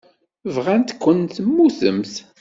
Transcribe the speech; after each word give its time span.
Bɣan-kent 0.55 1.33
temmutemt. 1.37 2.13